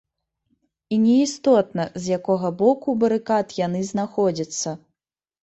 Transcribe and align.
І 0.95 0.97
не 1.03 1.17
істотна, 1.25 1.85
з 2.05 2.15
якога 2.17 2.51
боку 2.63 2.89
барыкад 3.05 3.55
яны 3.61 3.85
знаходзяцца. 3.93 4.77